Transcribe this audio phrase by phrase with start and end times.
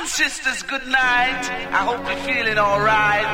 [0.00, 1.44] and sisters, good night.
[1.76, 3.28] I hope you're feeling alright.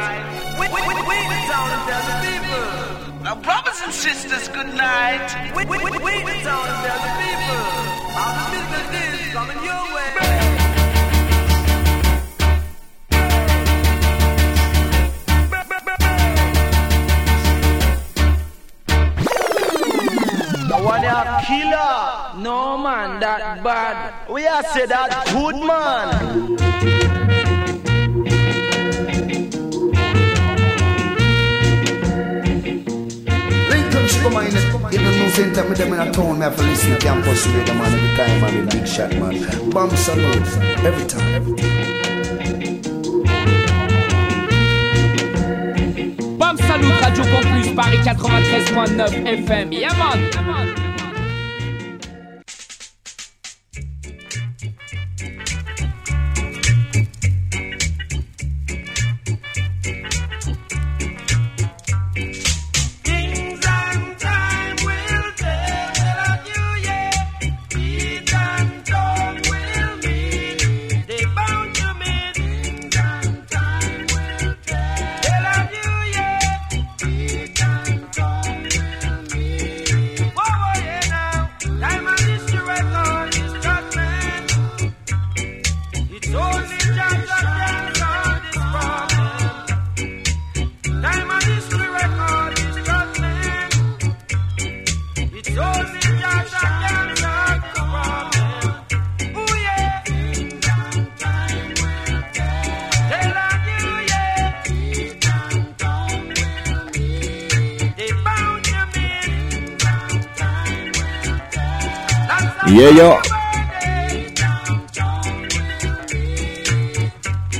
[0.59, 3.23] Wait, wait, wait, wait, town and tell the people.
[3.23, 5.55] Now, brothers and sisters, good night.
[5.55, 7.63] Wait, wait, wait, wait, town and tell the people.
[8.37, 10.06] The business is coming your way.
[20.87, 22.43] One a killer.
[22.43, 24.29] No man, that bad.
[24.31, 26.57] We are say that good man.
[33.71, 34.47] Lincoln Sugar Man,
[34.93, 35.27] you know, no
[35.69, 38.41] me them in a town, me have to listen to campus radio man every time,
[38.41, 39.71] man, big shot man.
[39.71, 40.47] Bomb salute,
[40.85, 41.35] every time.
[41.35, 41.87] Every time.
[46.39, 50.86] Bam Salut Radio Campus Paris 93.9 FM.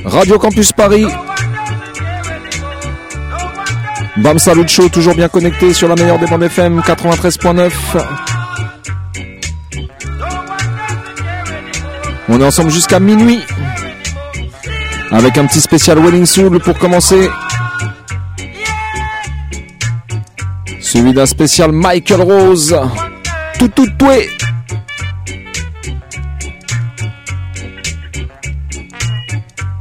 [0.05, 1.05] Radio Campus Paris.
[4.15, 7.71] Bam Salut Show, toujours bien connecté sur la meilleure des bandes FM 93.9.
[12.29, 13.41] On est ensemble jusqu'à minuit.
[15.11, 17.29] Avec un petit spécial Wedding Soul pour commencer.
[20.79, 22.79] Suivi d'un spécial Michael Rose.
[23.59, 24.36] Tout tout tout.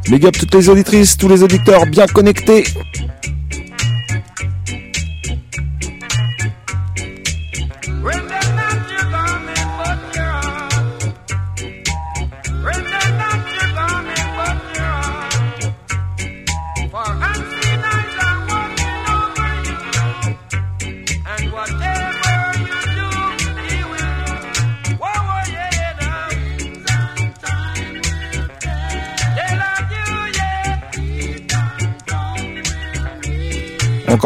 [0.09, 2.65] Big up toutes les auditrices, tous les auditeurs bien connectés.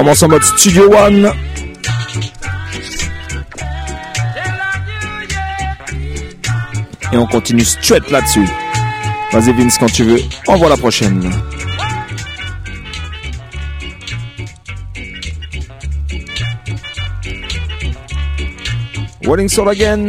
[0.00, 1.30] Commence en mode Studio One.
[7.12, 8.48] Et on continue straight là-dessus.
[9.30, 10.20] Vas-y Vince quand tu veux.
[10.46, 11.30] Envoie la prochaine.
[19.26, 20.08] Rolling Soul again.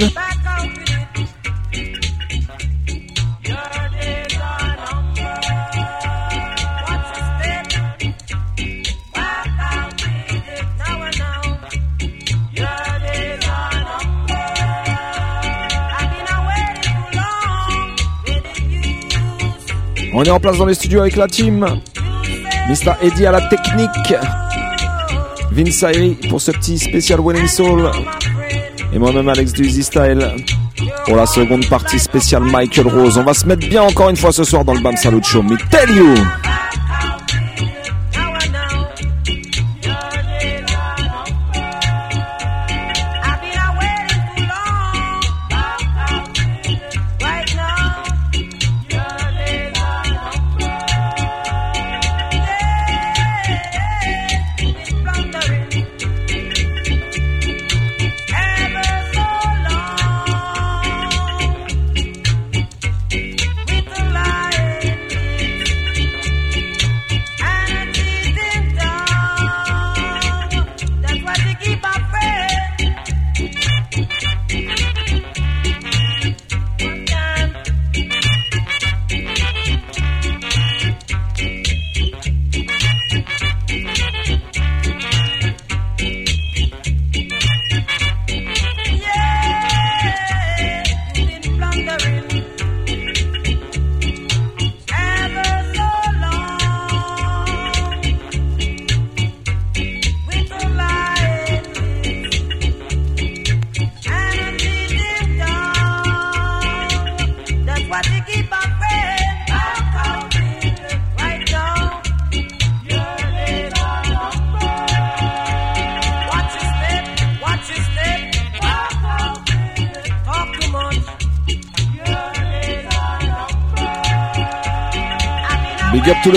[20.21, 21.65] On est en place dans les studios avec la team.
[22.69, 22.91] Mr.
[23.01, 24.13] Eddie à la technique.
[25.51, 27.89] Vince Ayri pour ce petit spécial Winning Soul.
[28.93, 30.35] Et moi-même Alex du Style
[31.05, 33.17] pour la seconde partie spéciale Michael Rose.
[33.17, 35.41] On va se mettre bien encore une fois ce soir dans le BAM Salut Show.
[35.41, 36.13] Mais tell you!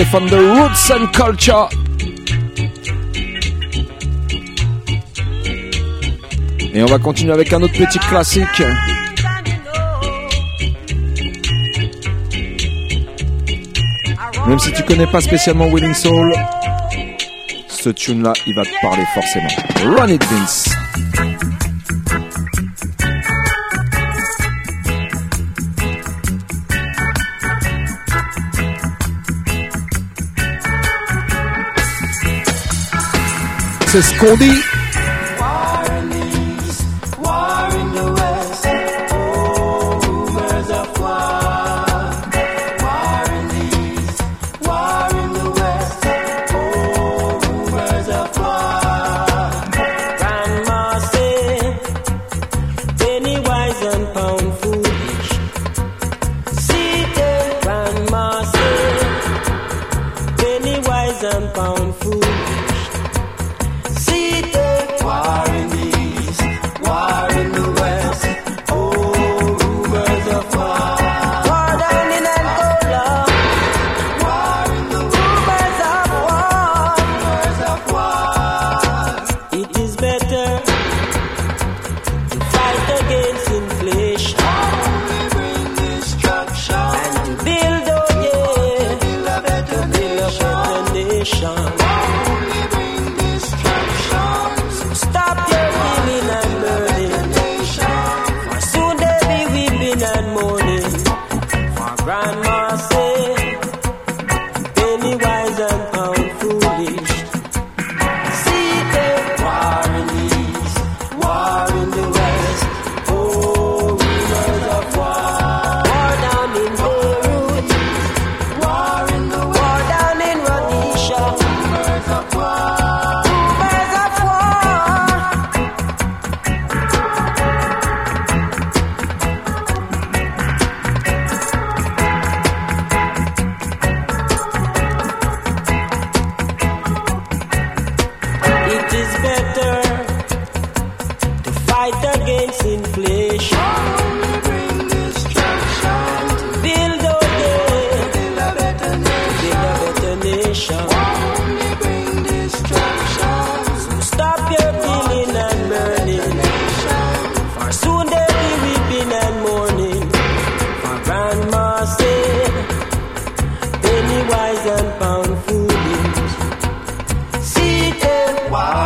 [0.03, 1.69] Fans de Roots and Culture.
[6.73, 8.63] Et on va continuer avec un autre petit classique.
[14.47, 16.33] Même si tu connais pas spécialement Willing Soul,
[17.69, 19.95] ce tune là, il va te parler forcément.
[19.97, 20.64] Run it Vince.
[33.95, 34.74] C'est ce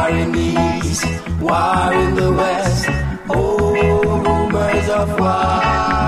[0.09, 1.05] war in the east,
[1.39, 2.85] war in the west.
[3.29, 5.61] Oh, rumors of war.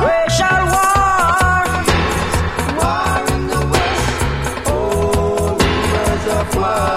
[0.07, 1.63] Racial war.
[2.79, 4.07] War in the west.
[4.67, 6.89] Oh, rumors of war.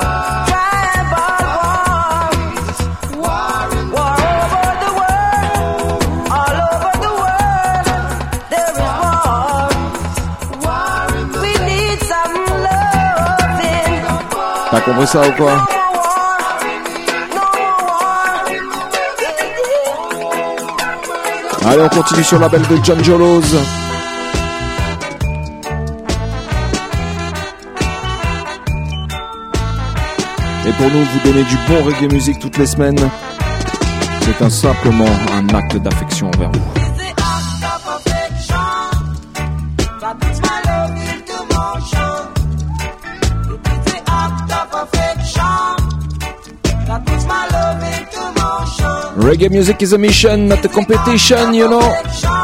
[0.51, 2.79] Tribal wars.
[3.25, 6.03] War in war over the world.
[6.09, 7.87] Oh, All over the world.
[8.51, 9.69] There is war.
[10.65, 12.35] War in the We need some
[12.67, 14.01] loving.
[14.71, 15.84] T'as compris ça ou
[21.67, 23.41] Allez, on continue sur la belle de John Jolos.
[30.67, 32.99] Et pour nous, vous donner du bon reggae musique toutes les semaines,
[34.21, 36.74] c'est un simplement un acte d'affection envers vous.
[49.35, 52.44] Reggae music is a mission, not a competition, you know.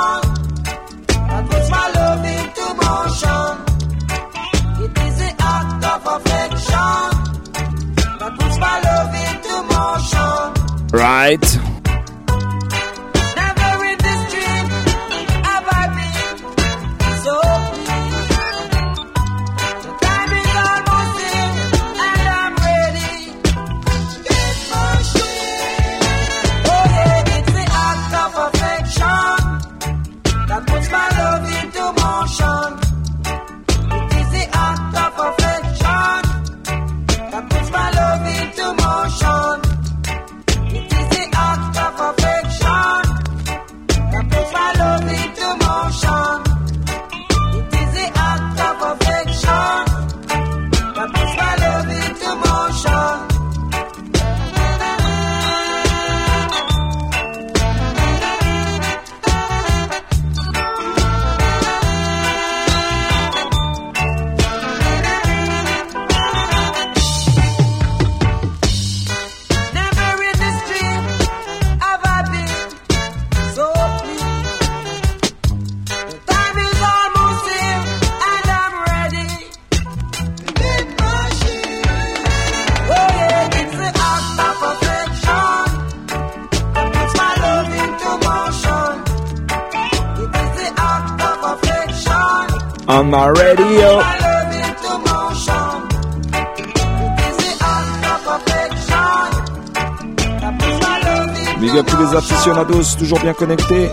[101.60, 103.90] Big up tous les aficionados, toujours bien connectés.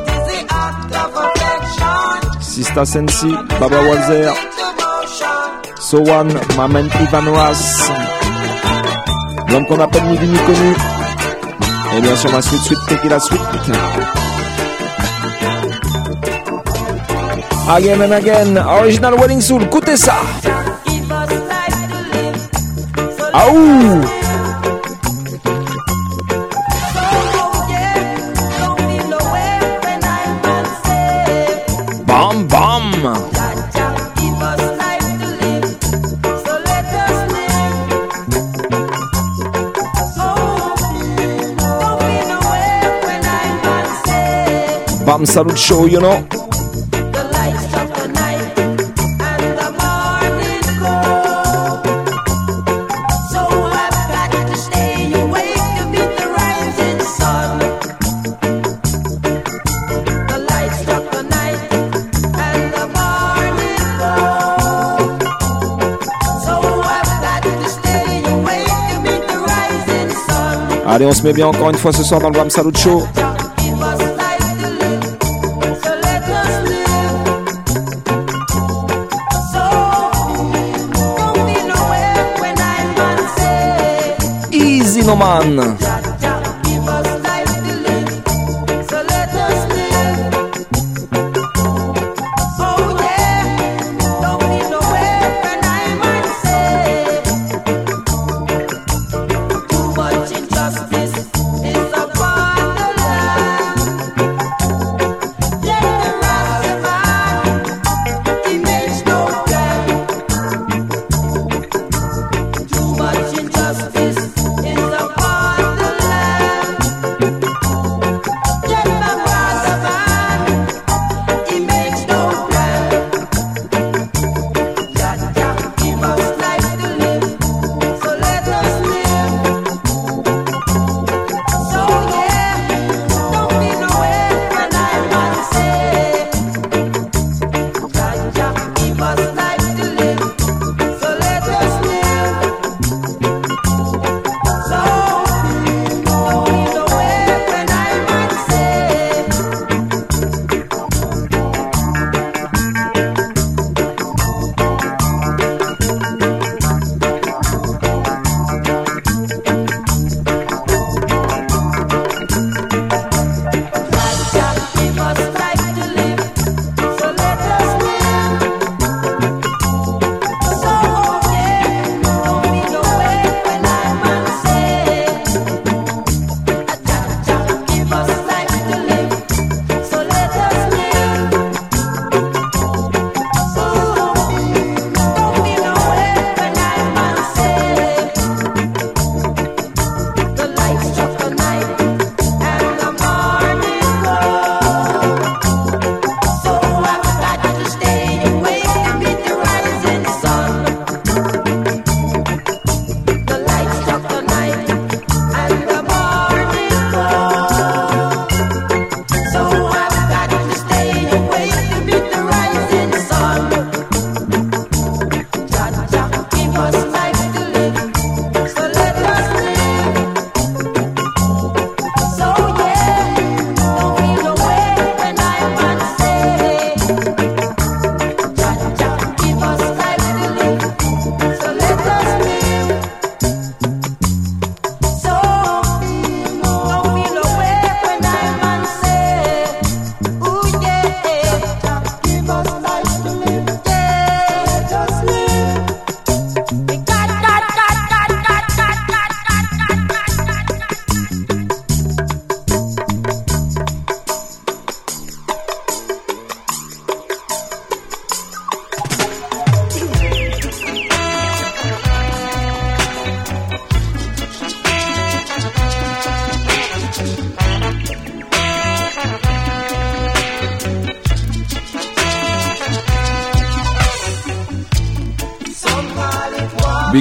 [2.40, 4.34] Sista Sensi, Baba Walzer,
[5.78, 7.92] Sowan, Mamen Ivan Ras,
[9.50, 10.76] l'homme qu'on appelle ni vu ni connu.
[11.98, 13.42] Et bien sûr ma suite, suite, take la suite.
[17.70, 20.16] Again and again, original Wedding Soul, écoutez ça.
[23.34, 24.17] Aouh
[45.18, 46.24] Bam Show, you know.
[70.88, 73.04] Allez, on se met bien encore une fois ce soir dans le Bam Salut Show.
[85.20, 85.97] Easy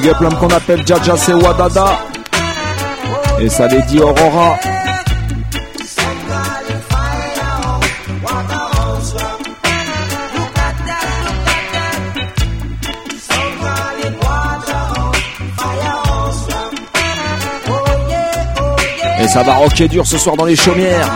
[0.06, 1.98] Big up l'homme qu'on appelle Jaja, c'est Wadada.
[3.40, 4.56] Et ça les dit Aurora.
[19.18, 21.10] Et ça va rocker dur ce soir dans les chaumières.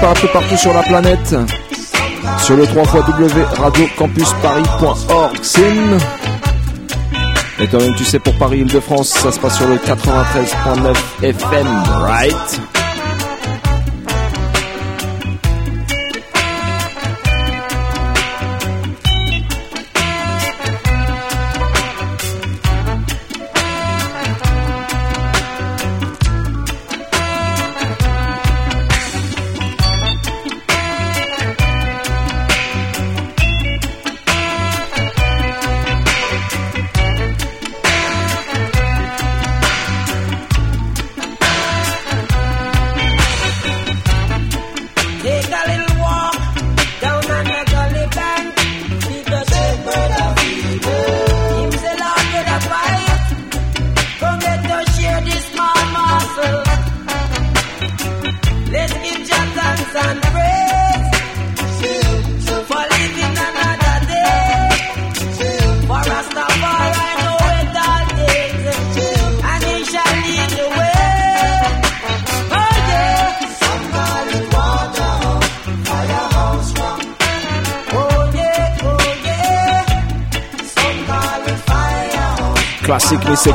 [0.00, 1.34] Pas un peu partout sur la planète.
[2.38, 5.36] Sur le 3 W Radio Campus Paris.org.
[5.42, 5.98] Sim.
[7.60, 11.66] Et toi-même, tu sais, pour Paris-Île-de-France, ça se passe sur le 93.9 FM,
[12.02, 12.77] right?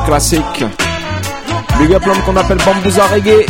[0.05, 0.65] Classique.
[1.79, 3.45] Big up l'homme qu'on appelle Bambouza Reggae.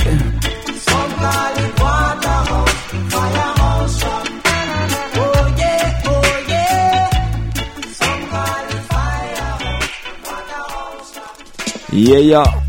[11.91, 12.62] Yeah, yeah.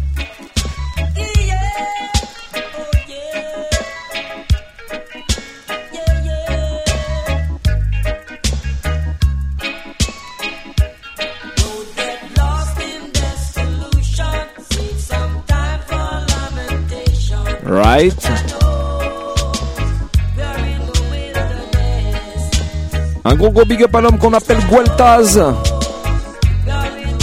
[23.24, 25.40] Un gros gros big up à l'homme qu'on appelle Gueltaz.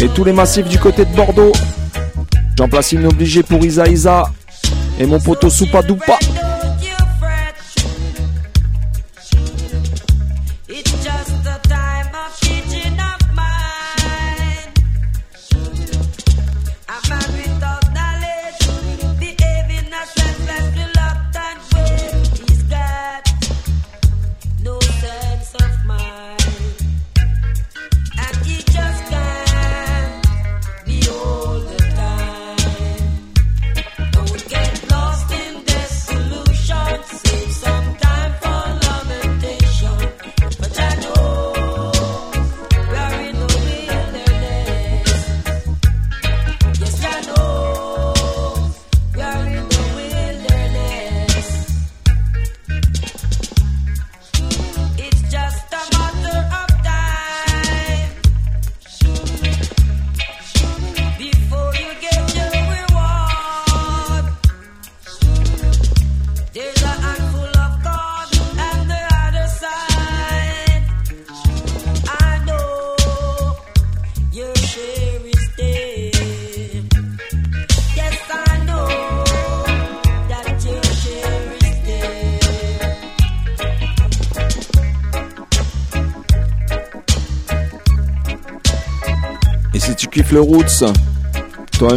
[0.02, 1.52] Et tous les massifs du côté de Bordeaux.
[2.58, 4.24] J'en place obligé pour Isa Isa.
[5.00, 6.18] Et mon poteau Soupa Doupa.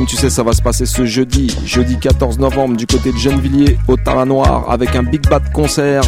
[0.06, 3.78] Tu sais ça va se passer ce jeudi, jeudi 14 novembre du côté de Gennevilliers
[3.88, 6.02] au Noir avec un Big Bad concert,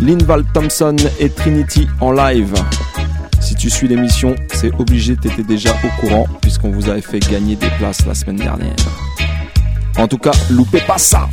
[0.00, 2.54] Linval Thompson et Trinity en live.
[3.40, 7.56] Si tu suis l'émission, c'est obligé, t'étais déjà au courant puisqu'on vous avait fait gagner
[7.56, 8.76] des places la semaine dernière.
[9.98, 11.28] En tout cas, loupez pas ça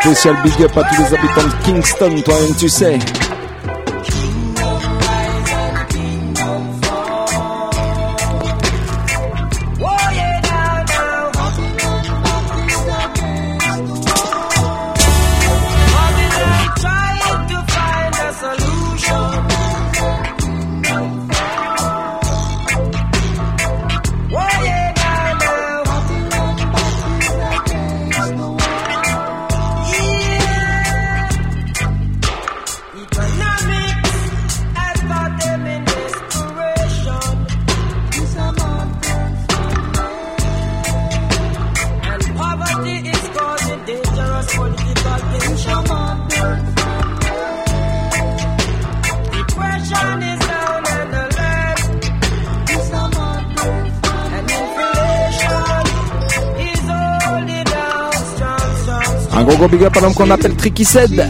[0.00, 2.96] Spécial big up à tous les habitants de Kingston, toi-même tu sais.
[60.00, 61.28] L'homme qu'on appelle Tricky Sed.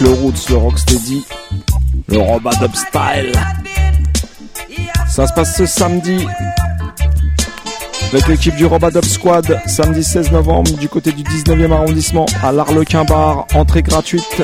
[0.00, 1.24] le roots, le rocksteady,
[2.08, 3.32] le robadop style.
[5.08, 6.26] Ça se passe ce samedi
[8.12, 13.04] avec l'équipe du Robadop Squad, samedi 16 novembre du côté du 19e arrondissement à l'Arlequin
[13.04, 14.42] Bar, entrée gratuite.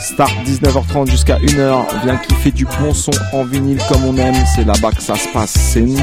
[0.00, 4.64] Start 19h30 jusqu'à 1h, viens kiffer du bon son en vinyle comme on aime, c'est
[4.64, 5.98] là-bas que ça se passe, c'est nous.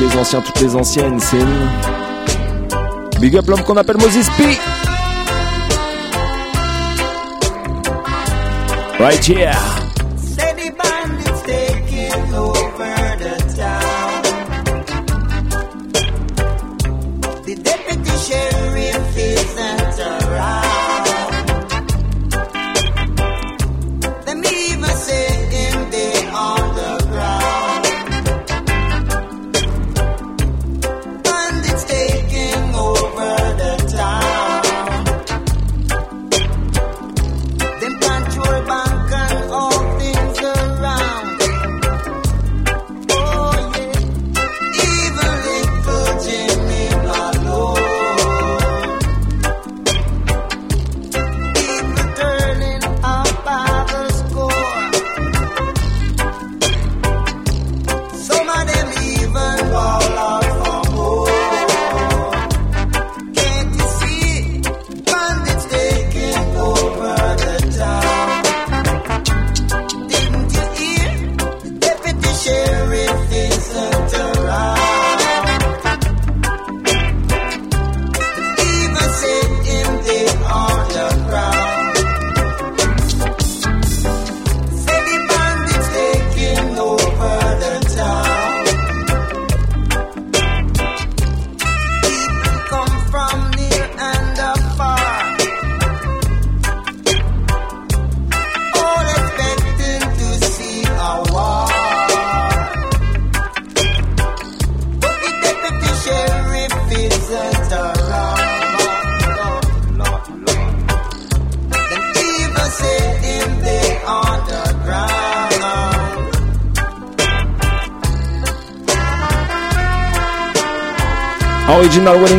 [0.00, 1.68] les anciens, toutes les anciennes, c'est nous.
[3.20, 4.58] Big up l'homme qu'on appelle Moses P.
[8.98, 9.85] Right here.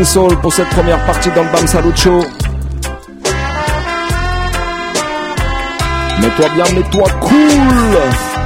[0.05, 2.21] Soul pour cette première partie dans le.
[6.21, 8.36] Mets-toi bien, mets-toi cool.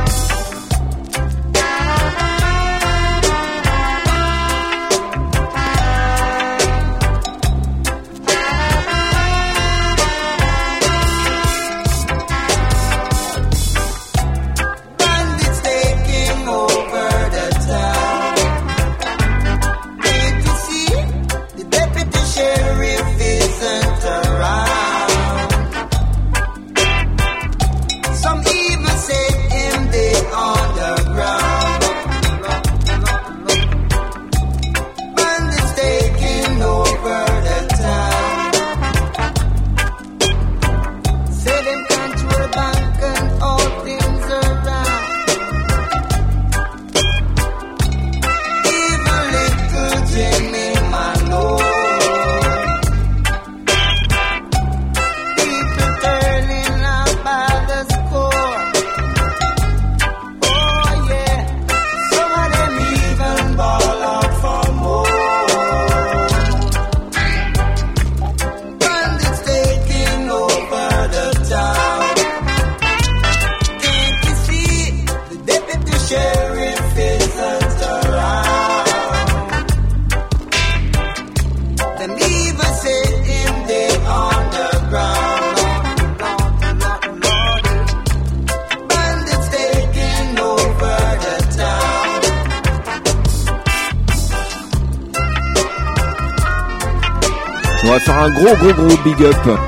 [98.41, 99.59] Gros gros gros big up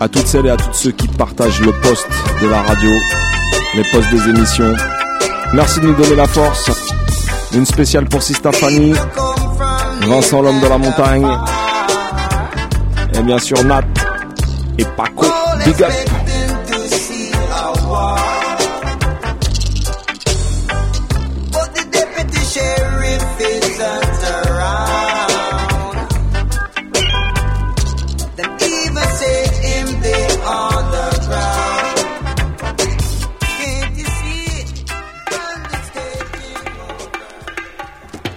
[0.00, 2.06] à toutes celles et à tous ceux qui partagent le poste
[2.40, 2.90] de la radio,
[3.74, 4.72] les postes des émissions.
[5.52, 6.70] Merci de nous donner la force.
[7.54, 8.92] Une spéciale pour Sista Fanny,
[10.02, 11.26] Vincent l'homme de la montagne,
[13.14, 13.82] et bien sûr Nat
[14.78, 15.26] et Paco.
[15.64, 16.07] Big up.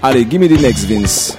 [0.04, 1.38] Allez, give me the next, Vince.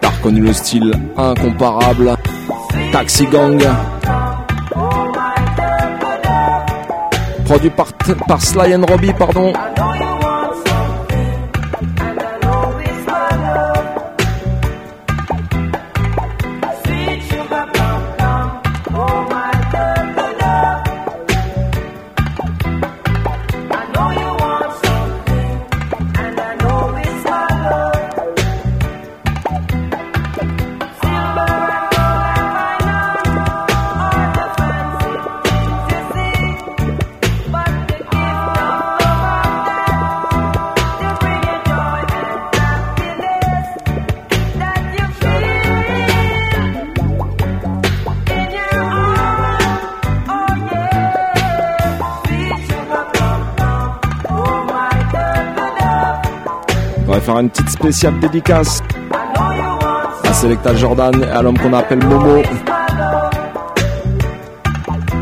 [0.00, 2.16] T'as reconnu le style incomparable.
[2.92, 3.62] Taxi Gang.
[7.44, 7.92] Produit par,
[8.26, 9.52] par Sly and Robbie, pardon.
[57.82, 58.80] Spéciale dédicace
[60.22, 62.40] à Selecta Jordan et à l'homme qu'on appelle Momo.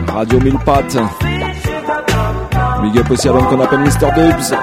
[0.08, 0.98] Radio Mille Pattes.
[2.82, 4.54] Big up aussi à l'homme qu'on appelle Mister Dubs.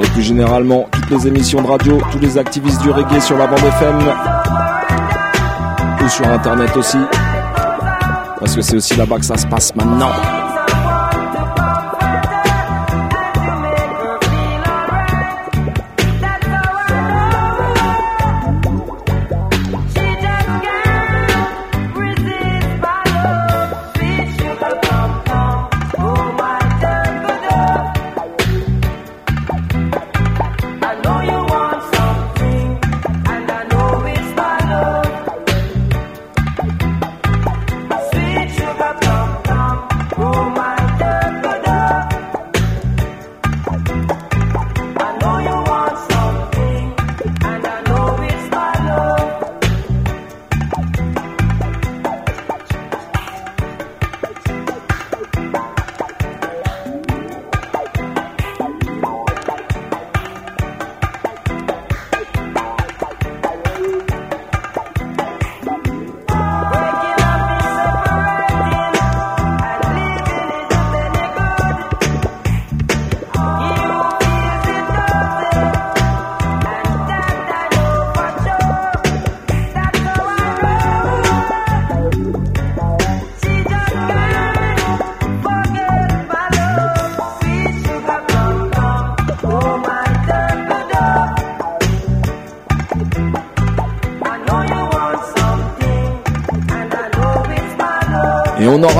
[0.00, 3.46] Et plus généralement, toutes les émissions de radio, tous les activistes du reggae sur la
[3.46, 3.98] bande FM
[6.04, 6.98] ou sur internet aussi.
[8.44, 10.43] Parce que c'est aussi là-bas que ça se passe maintenant.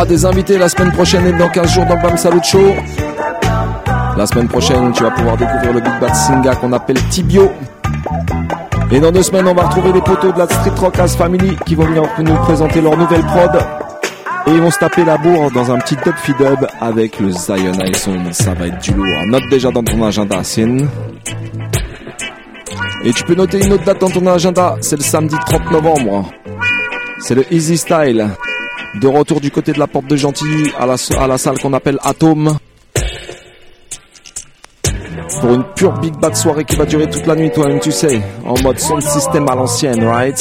[0.07, 2.75] Des invités la semaine prochaine et dans 15 jours dans le Bam Salut Show.
[4.17, 7.51] La semaine prochaine, tu vas pouvoir découvrir le Big Bad Singa qu'on appelle Tibio.
[8.91, 11.57] Et dans deux semaines, on va retrouver les poteaux de la Street Rock As Family
[11.65, 13.51] qui vont venir nous présenter leur nouvelle prod.
[14.47, 17.73] Et ils vont se taper la bourre dans un petit dub dub avec le Zion
[17.73, 18.23] Ison.
[18.33, 19.27] Ça va être du lourd.
[19.27, 20.79] Note déjà dans ton agenda, Sin.
[23.05, 24.77] Et tu peux noter une autre date dans ton agenda.
[24.81, 26.31] C'est le samedi 30 novembre.
[27.21, 28.29] C'est le Easy Style.
[29.01, 32.59] De retour du côté de la porte de Gentilly à la, salle qu'on appelle Atome.
[35.41, 38.23] Pour une pure big bad soirée qui va durer toute la nuit, toi-même tu sais.
[38.45, 40.41] En mode son système à l'ancienne, right?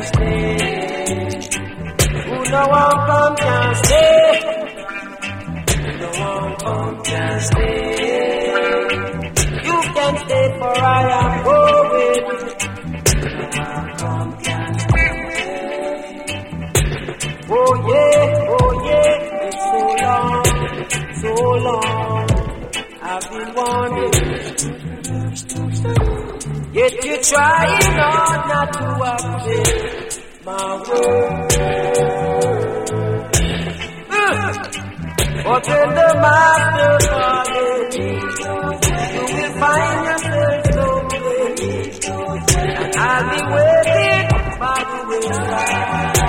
[0.00, 1.50] one can stay.
[2.50, 4.59] No one can stay.
[27.22, 29.68] Trying hard not to upset
[30.42, 31.50] my world.
[35.44, 37.90] But when the master calling
[39.60, 41.52] find yourself somewhere.
[42.80, 44.24] And I'll be waiting
[44.58, 46.19] by the wayside.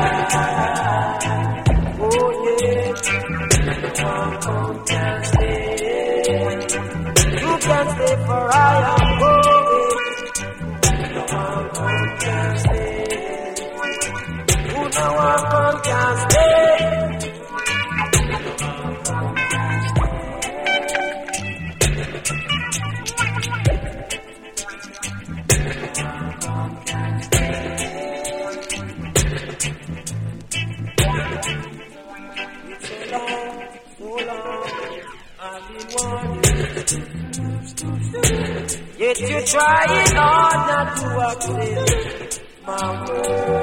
[39.51, 43.60] Trying hard not to accept my word.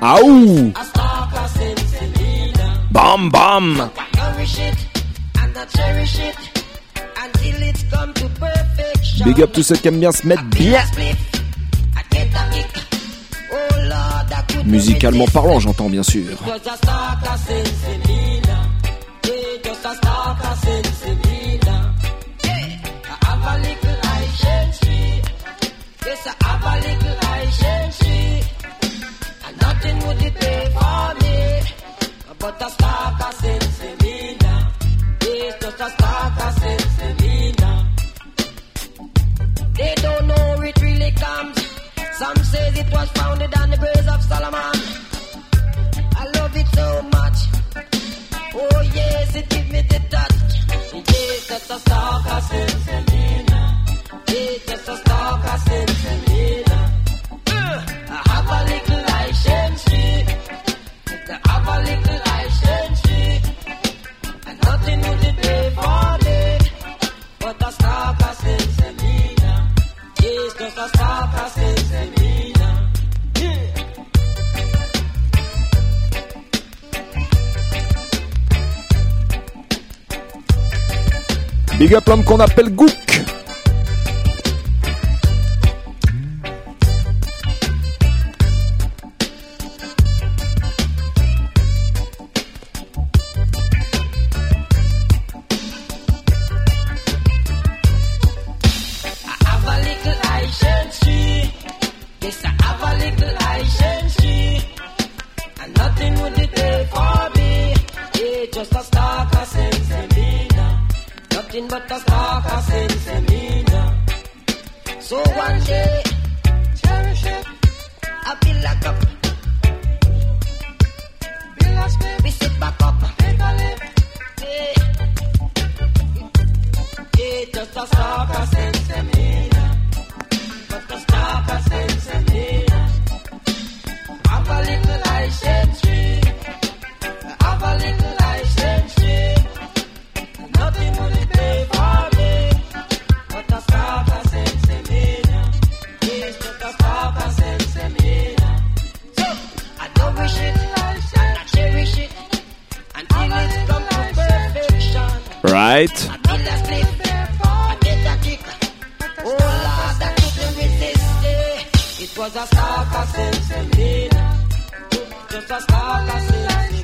[0.00, 0.72] Aou
[2.90, 3.90] Bam bam.
[9.24, 10.82] Big up tous ceux qui aiment bien se mettre bien.
[14.64, 16.38] Musicalement parlant, j'entends bien sûr.
[32.44, 34.72] But a stalker sends me now.
[35.22, 36.94] It's just a stalker sends.
[39.78, 41.56] They don't know it really comes.
[42.18, 44.76] Some says it was founded on the graves of Solomon.
[46.20, 46.86] I love it so
[47.16, 47.38] much.
[48.54, 50.42] Oh yes, it give me the touch.
[50.92, 52.40] It's just a stalker
[53.48, 53.84] now.
[54.28, 56.64] It's just a stalker sends me.
[56.66, 59.84] Uh, I have a little license.
[61.26, 62.13] I have a little
[67.44, 67.84] Quantas
[82.24, 82.90] qu'on appelle Gouk.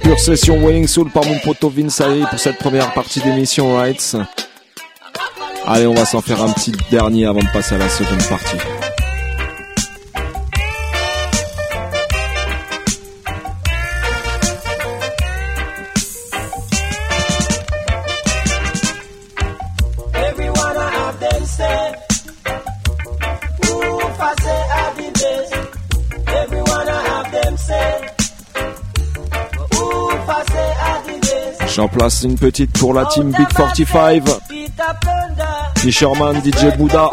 [0.02, 4.16] Pure session Welling Soul par mon poteau Vinsae pour cette première partie d'émission Rights.
[5.66, 8.56] Allez, on va s'en faire un petit dernier avant de passer à la seconde partie.
[32.00, 34.22] place une petite pour la team Big 45.
[35.82, 37.10] T-Sherman, DJ Bouddha.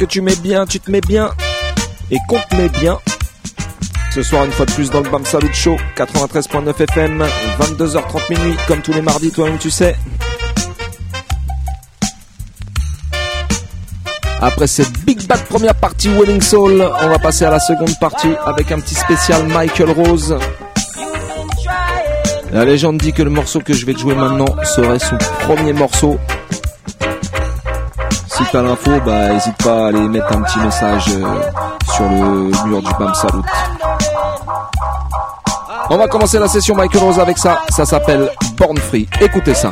[0.00, 1.30] que tu mets bien, tu te mets bien
[2.10, 2.98] et qu'on te met bien.
[4.14, 7.22] Ce soir, une fois de plus, dans le Bam Salut Show, 93.9 FM,
[7.60, 9.94] 22h30 minuit, comme tous les mardis, toi-même tu sais.
[14.40, 18.32] Après cette Big Bad première partie Welling Soul, on va passer à la seconde partie
[18.46, 20.38] avec un petit spécial Michael Rose.
[22.52, 25.74] La légende dit que le morceau que je vais te jouer maintenant serait son premier
[25.74, 26.18] morceau
[28.50, 31.40] tu as l'info, bah hésite pas à aller mettre un petit message euh,
[31.92, 33.42] sur le mur du BAM Salut.
[35.88, 39.08] On va commencer la session Michael Rose avec ça, ça s'appelle Born Free.
[39.20, 39.70] Écoutez ça.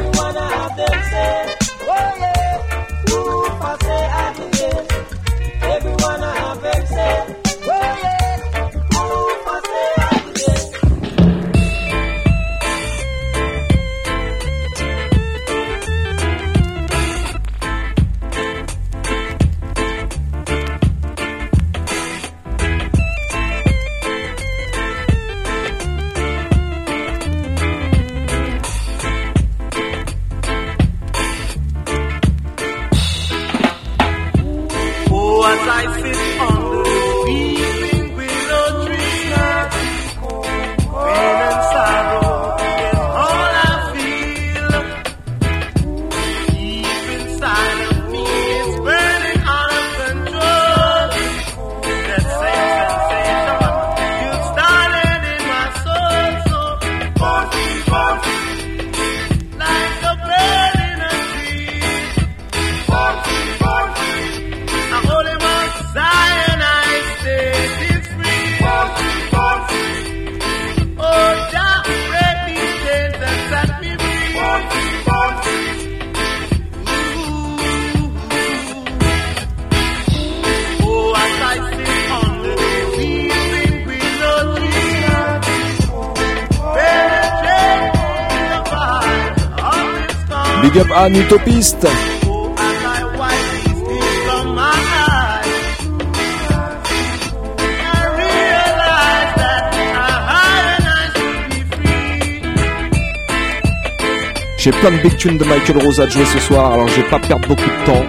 [104.59, 107.18] J'ai plein de big de Michael Rose à jouer ce soir, alors je vais pas
[107.18, 108.05] perdre beaucoup de temps.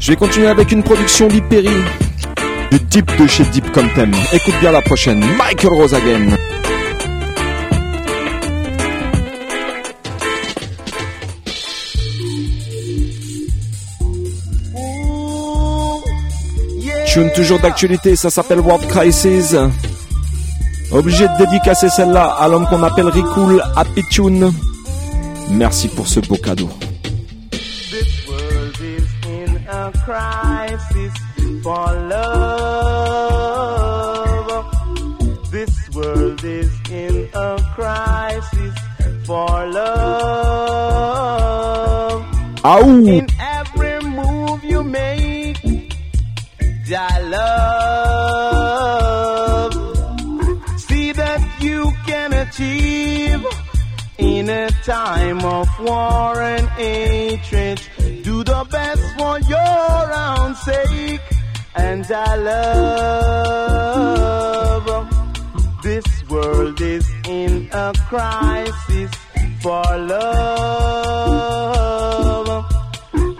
[0.00, 1.68] Je vais continuer avec une production d'Hyperi.
[2.70, 4.12] Du deep de chez Deep Contem.
[4.32, 5.20] Écoute bien la prochaine.
[5.36, 6.36] Michael Rose again.
[17.18, 19.56] Tune toujours d'actualité, ça s'appelle World Crisis.
[20.92, 24.52] Obligé de dédicacer celle-là à l'homme qu'on appelle Ricool Happy Tune.
[25.50, 26.70] Merci pour ce beau cadeau.
[27.50, 31.12] This world is in a crisis
[31.64, 32.28] for love.
[35.50, 38.74] This world is in a crisis
[39.26, 41.18] for love.
[42.62, 43.24] Aouh
[66.78, 69.10] world is in a crisis
[69.60, 71.34] for love.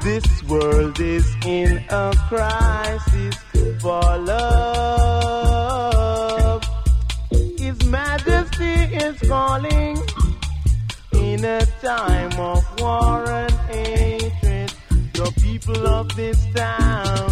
[0.03, 3.37] This world is in a crisis
[3.81, 5.45] for love.
[7.59, 9.97] His Majesty is calling
[11.13, 14.73] in a time of war and hatred.
[15.13, 17.28] The people of this town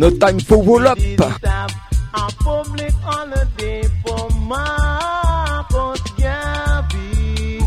[0.00, 0.96] No time for roll up.
[0.98, 4.30] A public holiday for
[6.18, 7.60] Garvey.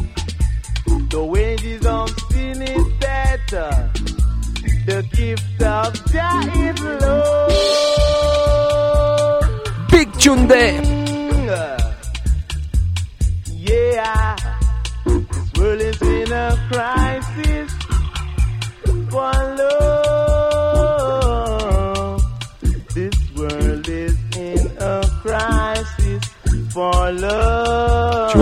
[1.12, 3.92] The wages of sin is better.
[4.88, 7.50] The gift of Jah is low.
[9.92, 10.83] Big tune there.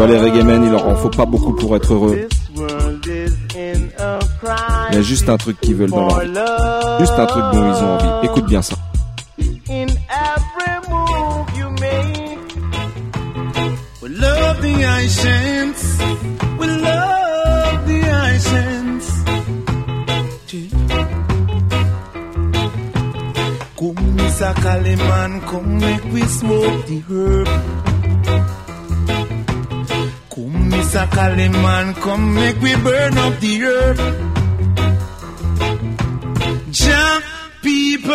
[0.07, 2.27] Les reggae men, il leur en faut pas beaucoup pour être heureux.
[4.91, 6.29] Il y a juste un truc qu'ils veulent dans leur vie.
[6.99, 8.27] Juste un truc dont ils ont envie.
[8.27, 8.75] Écoute bien ça.
[31.41, 31.51] Mr.
[31.51, 33.99] Kaliman, come make we burn up the earth.
[36.71, 37.23] Jump,
[37.61, 38.13] people.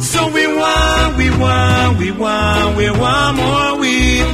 [0.00, 4.26] So we want, we want, we want, we want more weed.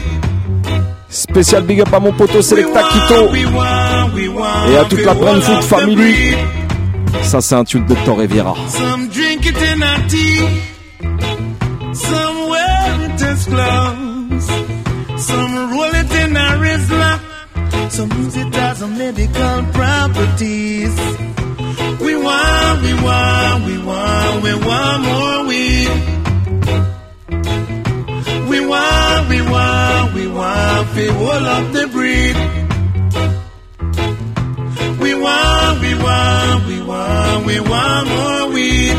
[1.09, 6.35] Spécial big up à mon poteau Selecta Quito et à toute la Brandfoot Family.
[7.23, 8.23] Ça, c'est un tune de Torre
[30.95, 31.09] want, we
[31.49, 32.37] up the breed.
[35.01, 38.97] We want, we want, we want, we want more weed.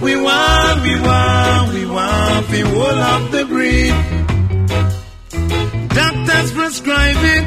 [0.00, 3.94] We want, we want, we want, we roll up the breed.
[5.88, 7.44] Doctors prescribe it.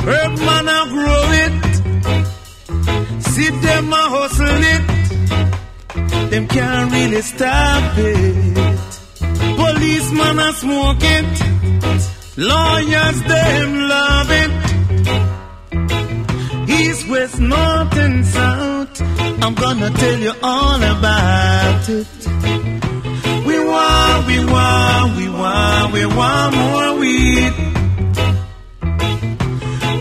[0.00, 1.52] Herb man a grow it.
[3.22, 4.84] See them a hustle it.
[6.30, 8.63] Them can't really stop it.
[9.84, 11.32] Policeman a smoke it.
[12.38, 14.50] Lawyers them love it.
[16.70, 19.02] East, west, north and south.
[19.44, 22.06] I'm gonna tell you all about it.
[23.46, 27.52] We want, we want, we want, we want more weed.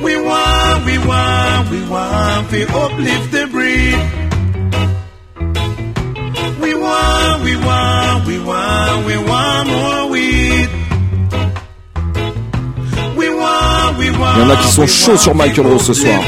[0.02, 4.00] We want, we want, we want, we uplift the breed.
[6.62, 10.70] We want, we want, we want, we want more weed.
[13.18, 14.38] We want, we want.
[14.38, 16.20] Il y en a qui sont chauds sur Michael Rose ce soir.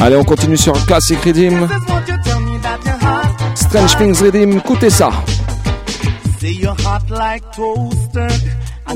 [0.00, 1.68] Allez, on continue sur un classic rhythm.
[3.54, 5.10] Strange Things Rhythm, écoutez ça.
[6.40, 8.28] Say you're hot like toaster,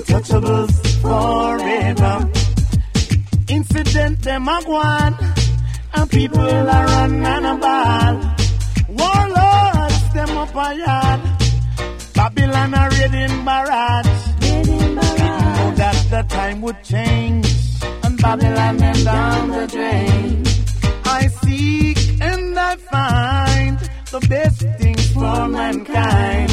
[0.03, 2.31] untouchables forever.
[3.49, 5.15] Incident them a go on,
[5.95, 8.15] and people are run and a ball.
[8.89, 11.21] Warlords them up a yard,
[12.15, 14.07] Babylon are raiding barrage.
[14.41, 17.47] Know that the time would change,
[18.03, 20.45] and Babylon them down the drain.
[21.05, 23.79] I seek and I find
[24.11, 26.52] the best things for mankind.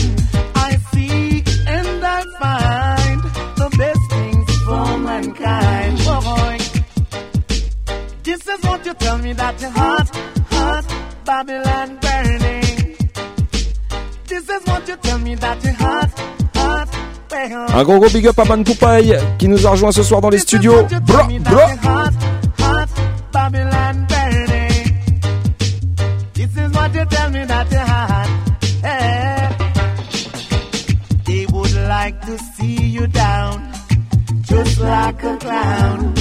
[8.90, 10.10] You tell me that you're hot,
[10.50, 10.86] hot,
[11.26, 12.98] Babylon burning?
[14.28, 16.10] This is what you tell me that you're hot,
[16.56, 16.90] hot,
[17.32, 17.68] well.
[17.70, 20.30] Un gros gros big up à Ban Poupaille qui nous a rejoint ce soir dans
[20.30, 20.88] les studios.
[21.06, 21.68] Bra, bra.
[21.84, 22.14] Hot,
[22.60, 22.90] hot,
[23.32, 24.96] Babylon burning?
[26.34, 28.30] This is what you tell me that you're hot.
[31.26, 33.72] They would like to see you down,
[34.42, 36.19] just like a clown.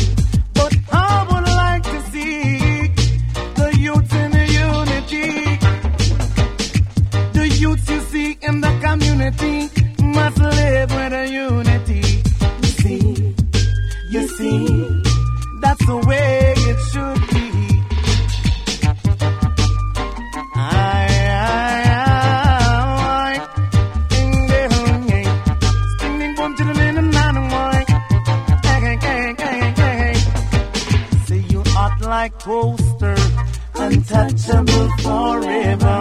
[35.09, 35.97] Forever.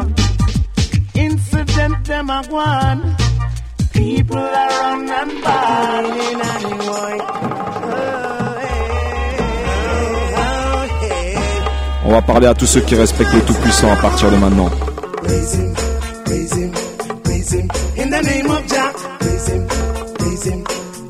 [1.15, 3.15] Incident them a one.
[3.93, 5.87] People are on and by.
[12.07, 14.69] On va parler à tous ceux qui respectent les tout-puissants à partir de maintenant.
[15.23, 15.73] Praise him,
[16.23, 16.71] praise him,
[17.23, 17.67] praise him.
[17.97, 19.67] In the name of Jah, praise him,
[20.17, 20.63] praise him,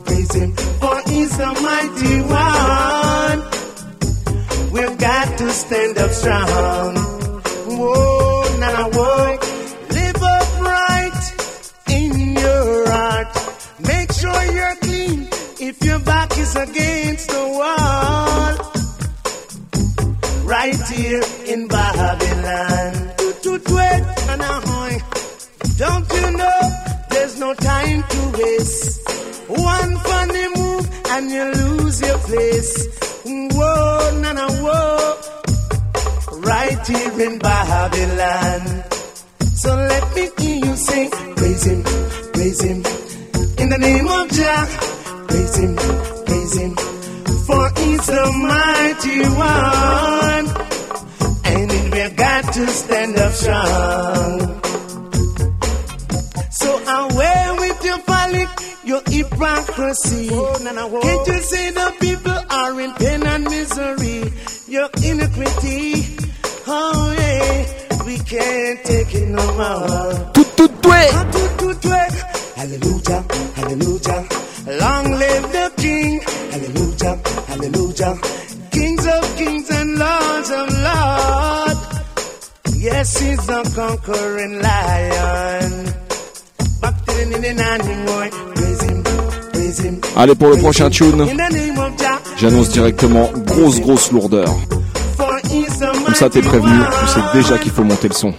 [0.06, 0.56] praise him.
[0.82, 3.39] For he's the mighty one.
[4.72, 6.97] We've got to stand up strong.
[16.58, 18.55] Against the wall
[20.45, 22.93] right here in Babylon.
[25.78, 26.60] Don't you know
[27.12, 29.10] there's no time to waste?
[29.47, 32.88] One funny move and you lose your place.
[33.26, 35.16] Whoa, na na whoa.
[36.41, 38.84] Right here in Babylon.
[39.55, 41.84] So let me hear you sing, praise him,
[42.34, 42.78] praise him.
[43.60, 44.66] In the name of Jah,
[45.28, 45.76] praise him,
[46.28, 46.75] praise him.
[47.47, 49.19] For he's the mighty
[49.49, 50.45] one.
[51.51, 54.61] And we've got to stand up strong.
[56.51, 56.69] So
[57.01, 58.45] away with your folly,
[58.84, 60.30] your hypocrisy.
[60.30, 64.32] Can't you see the people are in pain and misery?
[64.67, 66.17] Your iniquity.
[66.69, 70.32] Oh yeah, we can't take it no more.
[70.34, 71.09] Tout, tout, ouais.
[71.32, 72.09] Tout, tout, ouais.
[72.58, 73.24] Hallelujah,
[73.55, 74.26] hallelujah.
[74.80, 76.20] Long live the King.
[76.51, 78.18] Hallelujah, hallelujah.
[78.72, 81.80] Kings of kings and lords of lords.
[82.76, 85.88] Yes, he's the conquering lion.
[90.16, 91.28] Allez, pour le prochain tune,
[92.38, 94.49] j'annonce directement grosse grosse lourdeur.
[95.18, 98.34] Comme ça, t'es prévenu, tu sais déjà qu'il faut monter le son.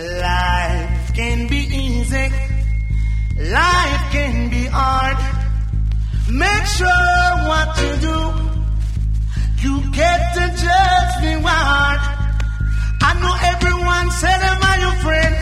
[0.00, 2.30] Life can be easy.
[3.38, 5.18] Life can be hard.
[6.30, 8.49] Make sure what you do,
[9.62, 12.00] you get to judge me reward.
[13.02, 15.34] I know everyone said am I your friend,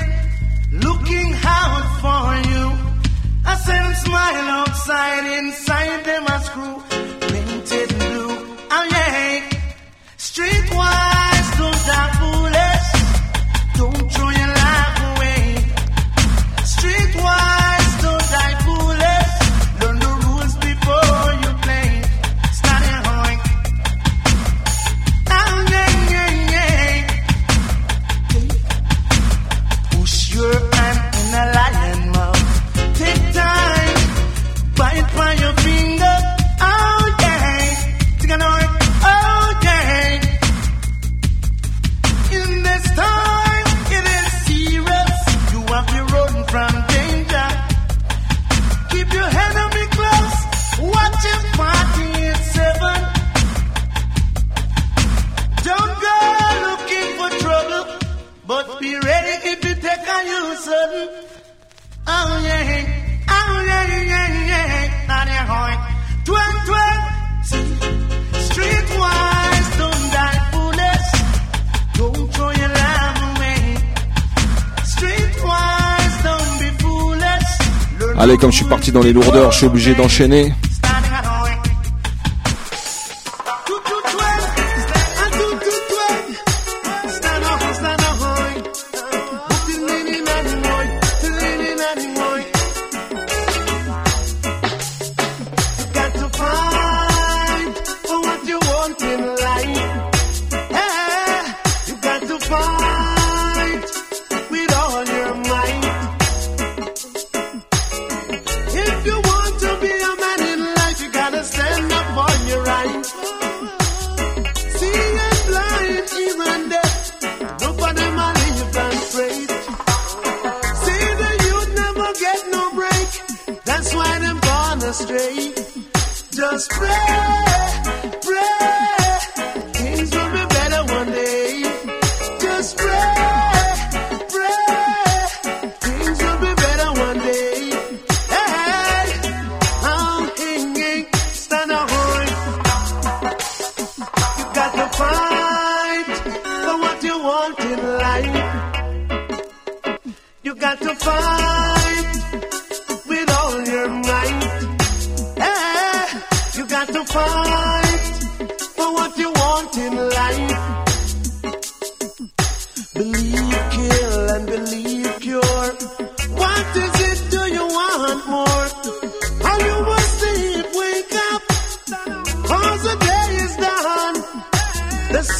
[78.93, 80.53] dans les lourdeurs, je suis obligé d'enchaîner.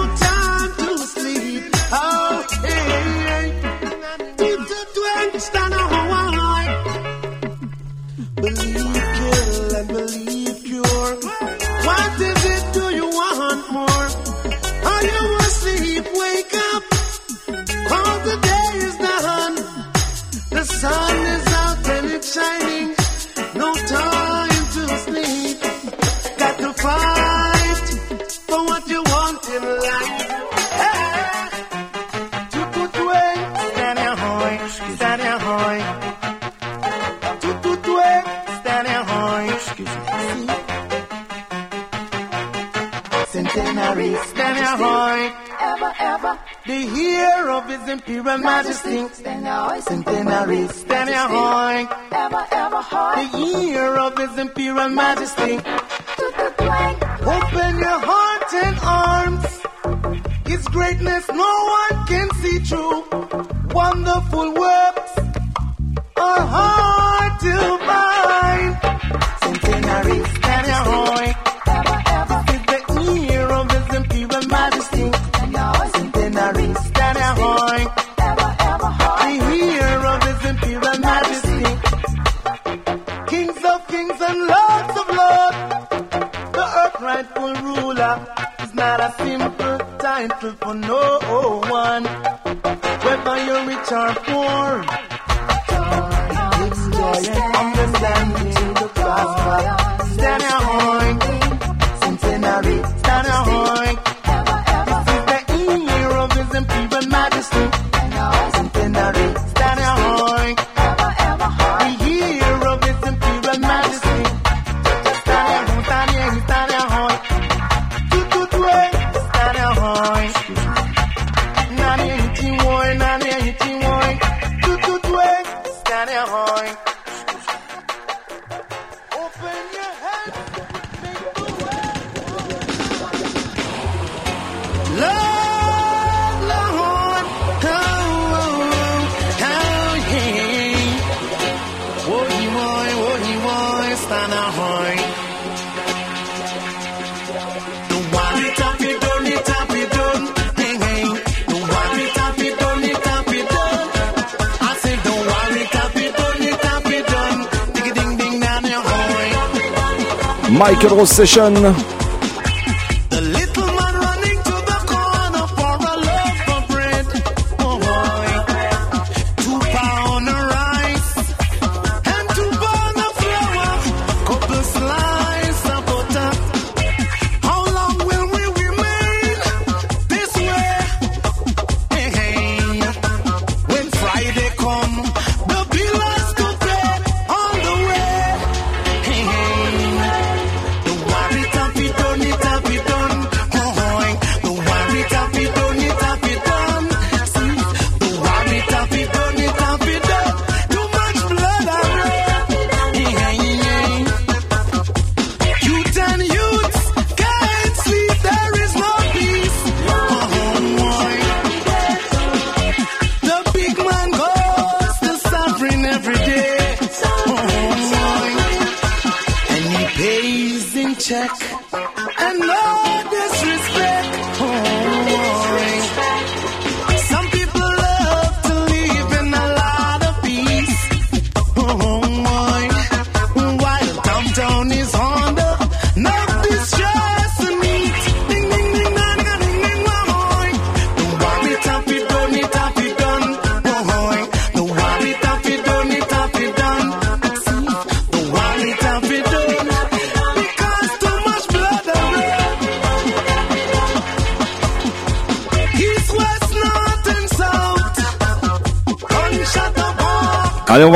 [160.62, 162.11] worry, don't be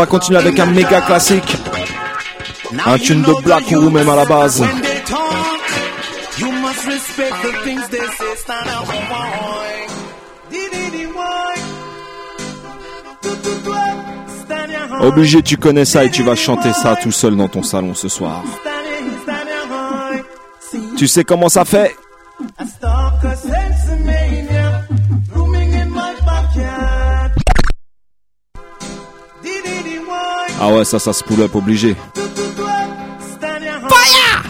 [0.06, 1.58] va continuer avec un méga classique.
[2.86, 4.64] Un tune de Black ou même à la base.
[15.02, 18.08] Obligé, tu connais ça et tu vas chanter ça tout seul dans ton salon ce
[18.08, 18.44] soir.
[20.98, 21.96] Tu sais comment ça fait?
[30.68, 31.96] Ah ouais, ça, ça se pull up obligé.
[33.88, 34.44] Fire!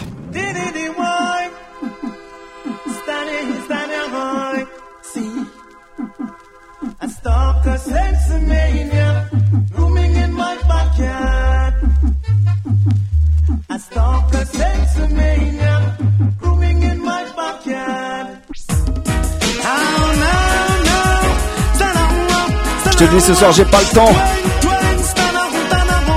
[22.86, 24.45] Je te dis ce soir, j'ai pas le temps.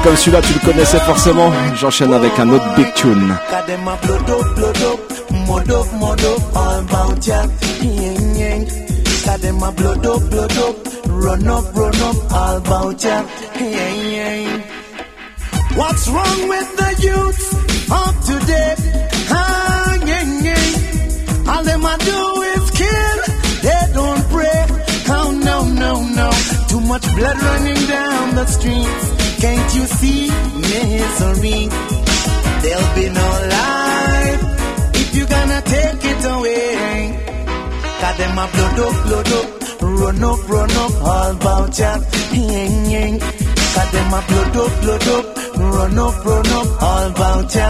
[0.03, 1.51] Comme celui-là, tu le connaissais forcément.
[1.81, 3.37] J'enchaîne avec un autre big tune.
[15.77, 18.75] What's wrong with the youth of today?
[19.31, 19.69] Ah.
[21.49, 23.19] All them a do is kill,
[23.63, 24.67] they don't pray.
[25.09, 26.31] Oh no, no, no.
[26.69, 29.18] Too much blood running down the streets.
[29.41, 30.31] Can't you see
[30.69, 31.69] misery?
[32.63, 34.43] There'll be no life
[35.01, 37.15] if you're gonna take it away.
[38.01, 39.49] Got them a blood up, blood up,
[39.81, 41.99] run up, run up, all about ya.
[43.75, 45.25] Got them a blood up, blood up,
[45.57, 47.69] run up, run up, all about ya.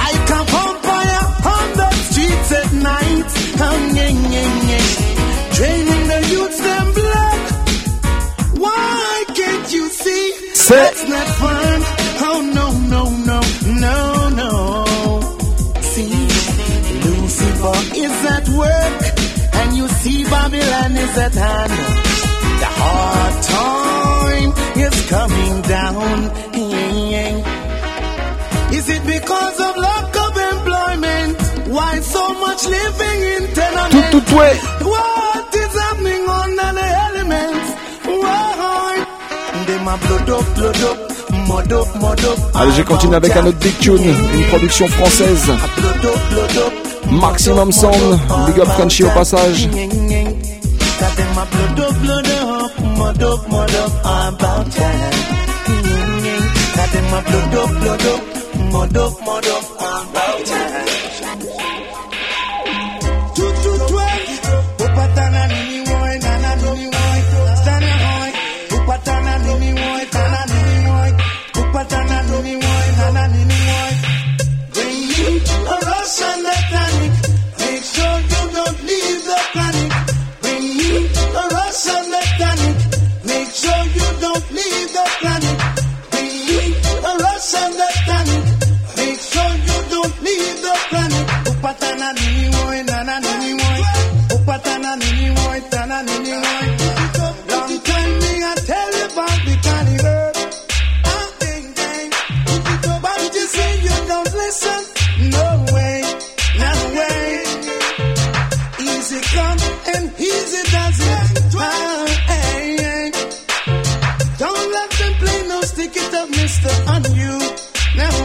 [0.00, 3.30] Like a vampire on the streets at night.
[5.56, 7.29] Draining the youths them blood.
[8.64, 10.24] Why can't you see?
[10.54, 11.78] C'est- That's not fun.
[12.28, 13.40] Oh no, no, no,
[13.86, 13.98] no,
[14.40, 14.52] no.
[15.92, 16.12] See,
[17.06, 18.98] Lucifer is at work,
[19.60, 21.72] and you see Babylon is at hand.
[22.62, 24.50] The hard time
[24.86, 26.18] is coming down.
[28.78, 31.36] Is it because of lack of employment?
[31.74, 34.10] Why so much living in tenement?
[34.12, 34.54] tout, ouais.
[34.92, 35.29] What
[42.54, 43.98] Allez, je continue avec un autre big tune.
[44.34, 45.50] Une production française.
[47.10, 48.18] Maximum Sound.
[48.46, 49.68] Big up Frenchy au passage.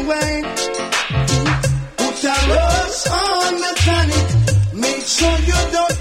[0.06, 0.42] No way.
[1.98, 4.74] Put a rush on the tonic.
[4.74, 5.95] Make sure you don't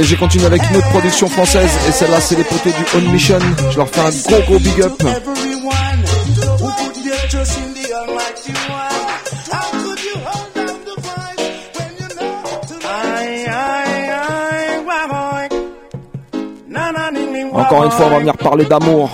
[0.00, 3.12] Allez, j'ai continué avec une autre production française et celle-là, c'est les potés du On
[3.12, 3.38] Mission.
[3.70, 4.92] Je leur fais un gros gros big up.
[17.52, 19.10] Encore une fois, on va venir parler d'amour.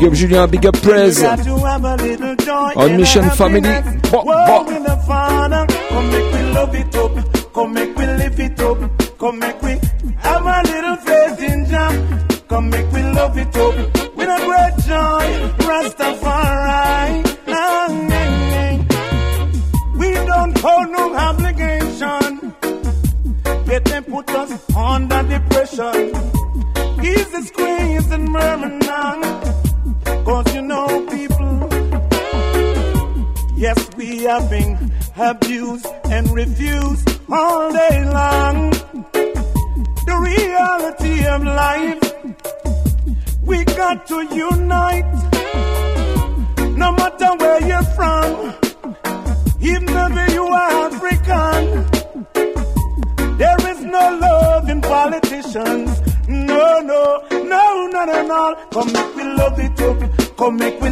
[0.00, 1.22] Big up Julien, big up Prez.
[2.74, 3.28] On Mission.
[3.32, 3.68] Family.
[35.34, 38.70] Been abused and refuse all day long.
[40.06, 42.02] The reality of life,
[43.42, 45.04] we got to unite.
[46.76, 48.54] No matter where you're from,
[49.60, 49.88] even
[50.18, 51.64] if you are African,
[53.38, 56.00] there is no love in politicians.
[56.28, 58.54] No, no, no, not at all.
[58.72, 60.36] Come make we love it up.
[60.36, 60.89] Come make we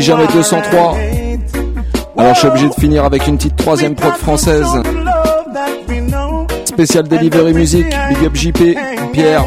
[0.00, 0.96] jamais 203.
[2.16, 4.66] Alors je suis obligé de finir avec une petite troisième prod française.
[6.64, 8.78] Spécial Delivery Music, Big Up JP,
[9.12, 9.44] Pierre.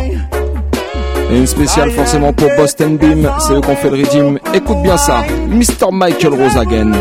[1.30, 4.40] Et une spéciale forcément pour Boston Beam, c'est eux qui ont fait le redeem.
[4.54, 5.92] Écoute bien ça, Mr.
[5.92, 6.92] Michael Rose again.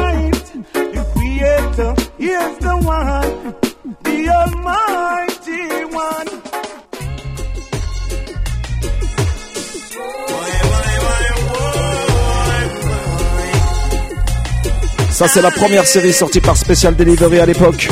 [15.16, 17.88] Ça c'est la première série sortie par Special Delivery à l'époque.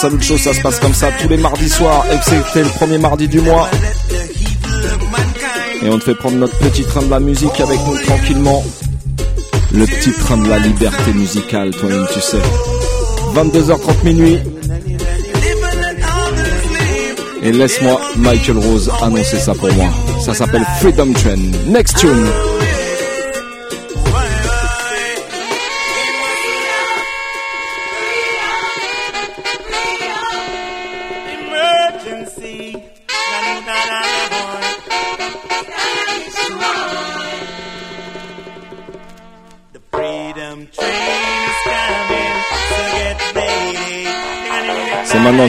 [0.00, 3.28] Salut Show ça se passe comme ça tous les mardis soirs, excepté le premier mardi
[3.28, 3.68] du mois.
[5.82, 8.64] Et on te fait prendre notre petit train de la musique avec nous tranquillement.
[9.74, 12.38] Le petit train de la liberté musicale, toi-même tu sais.
[13.34, 14.38] 22h30 minuit.
[17.42, 19.90] Et laisse-moi Michael Rose annoncer ça pour moi.
[20.24, 21.50] Ça s'appelle Freedom Train.
[21.66, 22.26] Next tune.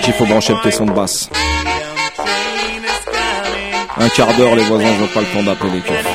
[0.01, 1.29] Qu'il faut brancher le caisson de basse.
[3.97, 6.05] Un quart d'heure, les voisins n'ont pas le temps d'appeler les keufs.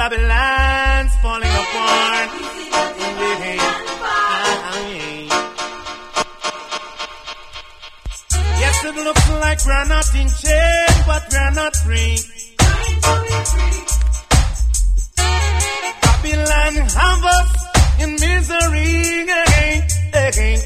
[0.00, 2.30] Babylon's falling apart.
[8.58, 12.39] Yes, it looks like we're not in chains, but we're not free.
[16.60, 17.52] Babylon have us
[18.02, 19.22] in misery.
[20.12, 20.60] Again.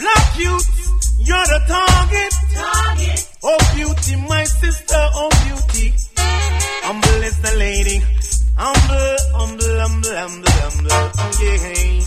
[0.00, 0.68] Black youth,
[1.18, 2.32] you're the target.
[3.42, 5.94] Oh beauty, my sister, oh beauty.
[6.82, 8.02] Humble is the lady.
[8.56, 10.90] Humble, humble, humble, humble, humble.
[10.92, 12.00] Oh yeah.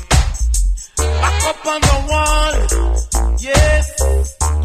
[1.21, 2.55] Back up on the wall.
[3.39, 3.85] Yes,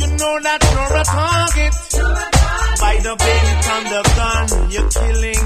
[0.00, 1.74] you know that you're a target.
[2.80, 5.44] By the belt and the gun, you're killing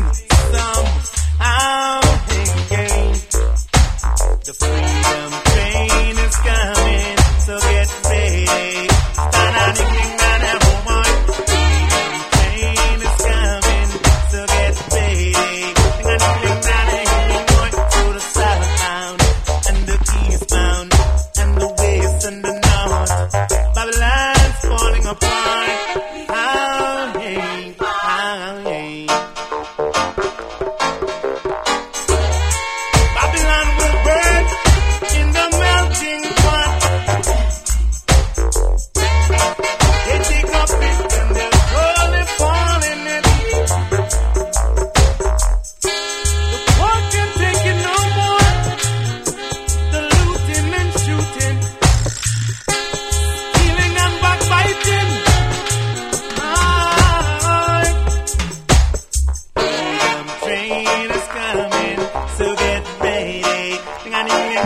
[0.53, 1.18] some.
[1.39, 2.01] How
[4.45, 10.08] The freedom train is coming, so get ready.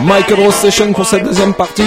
[0.03, 1.83] Michael Rose Session pour cette deuxième partie.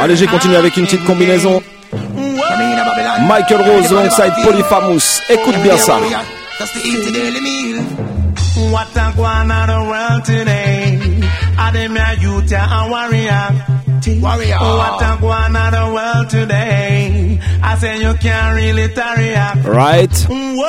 [0.00, 1.60] Allez, j'ai continué avec une petite combinaison.
[3.26, 5.20] Michael Rose alongside Polyphamous.
[5.28, 5.98] Écoute bien ça.
[8.70, 8.86] What
[10.24, 10.98] today?
[11.58, 11.70] I
[14.06, 14.20] warrior.
[14.22, 14.56] Warrior.
[14.58, 17.40] What a going on the world today?
[17.62, 19.64] I say you can't really tarry up.
[19.64, 20.26] Right?
[20.28, 20.64] Whoa,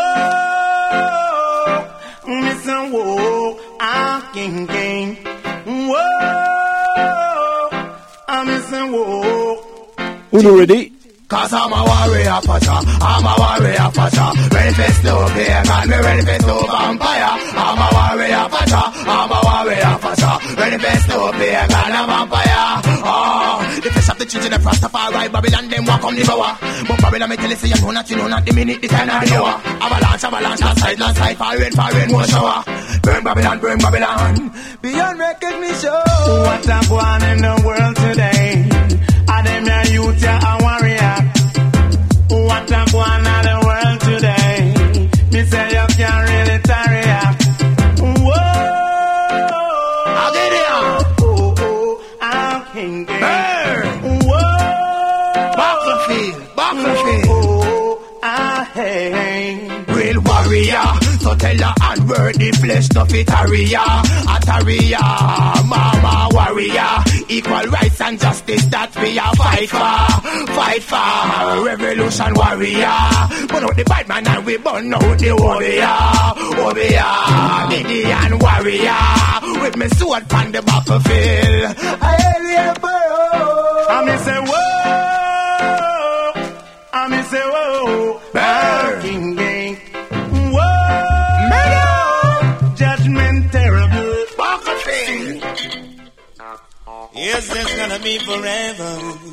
[2.28, 5.16] listen, whoa, ah, I'm king king.
[5.66, 5.96] Whoa,
[6.98, 7.70] ah,
[8.28, 9.66] I'm missing whoa.
[10.32, 10.99] Uno ready?
[11.30, 12.74] Cause I'm a warrior pacha,
[13.06, 17.34] I'm a warrior pacha Ready for snow bear, pagan, me ready for snow vampire.
[17.54, 22.82] I'm a warrior pacha, I'm a warrior pacha Ready for snow bear, pagan, a vampire.
[23.06, 26.58] Oh, the fish of the children of Rastafari Babylon them walk on the bower
[26.90, 28.88] But Babylon me tell you say you know not, you know not The minute the
[28.88, 29.54] time of the hour
[29.86, 32.64] Avalanche, avalanche, landslide, landslide Fire rain, fire rain, one shower
[33.02, 34.52] Burn Babylon, burn Babylon.
[34.82, 35.90] Beyond recognition.
[35.90, 38.49] What a going in the world today?
[61.40, 63.28] Tell her unworthy flesh no fit.
[63.28, 65.00] Ataria,
[65.66, 67.04] mama warrior.
[67.30, 70.00] Equal rights and justice that we are fight for.
[70.54, 73.00] Fight for revolution warrior.
[73.48, 75.98] Burn out the bad man and we burn out the warrior.
[76.60, 77.12] Warrior,
[77.80, 79.62] Indian warrior.
[79.62, 81.76] With me sword on the battlefield.
[82.02, 82.20] I
[83.92, 84.56] I me say whoa,
[86.94, 88.22] I say whoa,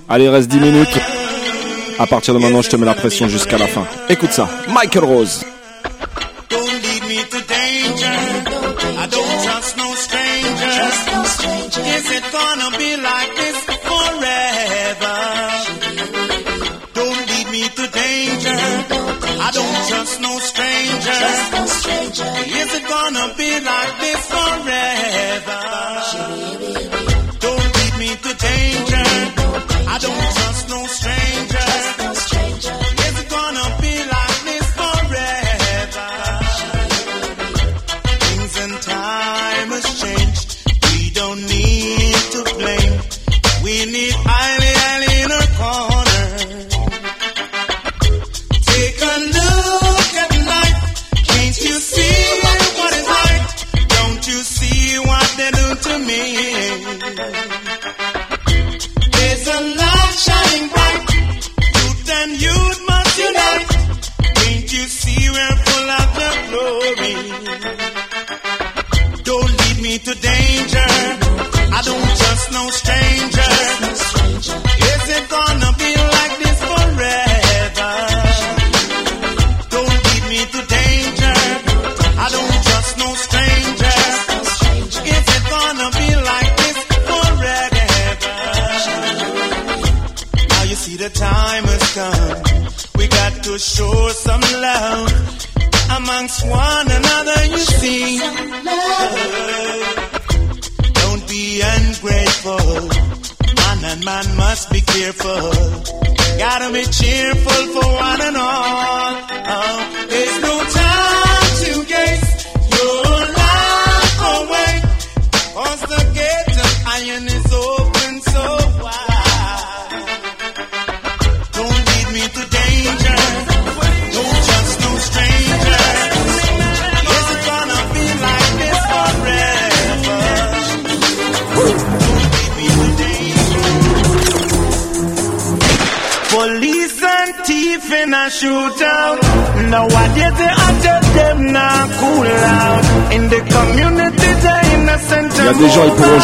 [0.08, 0.98] Allez, reste 10 minutes.
[1.98, 3.86] À partir de maintenant, je te mets la pression jusqu'à la fin.
[4.08, 4.48] Écoute ça.
[4.68, 5.44] Michael Rose.
[6.50, 8.16] Don't lead me to danger.
[8.98, 10.76] I don't trust no stranger.
[11.96, 12.76] Is it gonna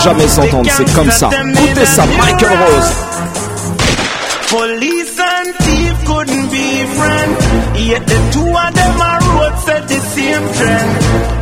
[0.05, 1.31] jamais s'entendre, c'est comme ça.
[1.33, 2.93] Écoutez ça, Michael Rose.
[4.49, 7.39] Police and thief couldn't be friends.
[7.89, 10.91] Yet the two of them are road set the same trend.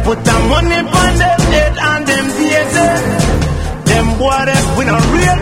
[0.05, 3.21] Put the money on them head and them pay them.
[4.21, 5.41] Boy we don't rate.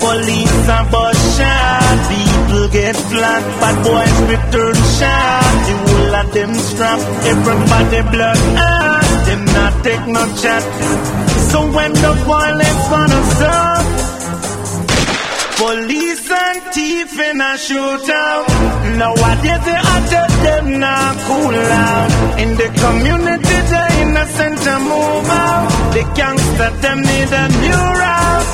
[0.00, 1.98] Police and bus shot.
[2.10, 3.42] People get flat.
[3.60, 5.54] Bad boys return shot.
[5.66, 7.00] The whole of them strap.
[7.32, 8.38] Everybody blood.
[8.58, 9.05] Ah,
[9.86, 10.62] take no chat.
[11.50, 12.84] So when the violence
[13.34, 13.84] stop?
[15.62, 18.46] Police and thief in a shootout.
[19.00, 21.56] Nowadays they attack them now cool
[21.86, 22.10] out.
[22.42, 25.68] In the community the innocent move out.
[25.94, 27.44] The gangster them need a
[28.00, 28.50] route.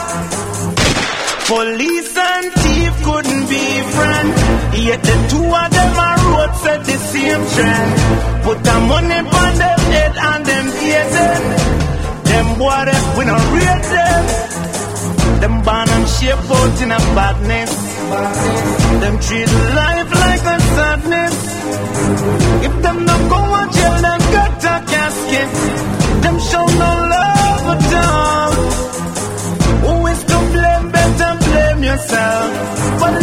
[1.52, 3.64] Police and thief couldn't be
[3.96, 4.36] friends.
[4.88, 7.90] Yet the two of them are road set the same trend.
[8.44, 11.14] Put the money on them head and them ears
[12.28, 14.24] Them boy we don't rate them.
[15.42, 17.72] Them born and shape out in a badness.
[19.02, 21.36] Them treat life like a sadness.
[22.66, 25.50] If them not go to jail, them got a casket.
[26.22, 28.54] Them show no love at all.
[29.84, 30.86] Who is to blame?
[30.96, 32.50] Better blame yourself.
[33.00, 33.21] Police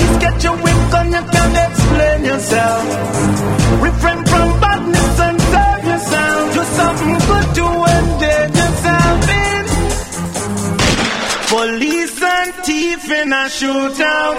[13.49, 14.37] a shootout.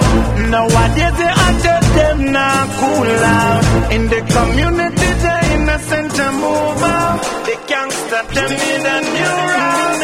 [0.50, 3.92] Nowadays they attack them now cool out.
[3.92, 7.20] In the community the innocent to move out.
[7.46, 10.02] The gangster them need a new route.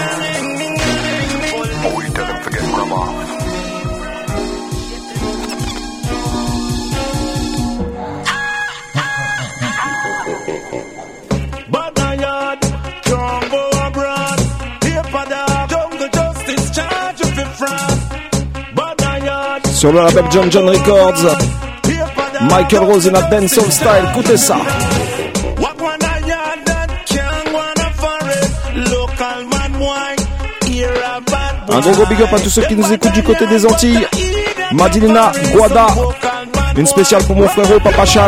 [1.59, 3.46] Oh, Always tell them forget grandma.
[19.87, 21.37] Sur le label John John Records,
[22.51, 23.89] Michael Rose in a dancehall style.
[24.11, 24.57] Écoutez ça.
[31.69, 34.09] Un gros gros big up à tous ceux qui nous écoutent du côté des Antilles.
[34.73, 35.87] Madilena, Guada,
[36.77, 38.27] une spéciale pour mon frérot Papa Chan.